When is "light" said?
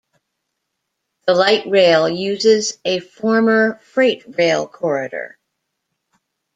1.35-1.67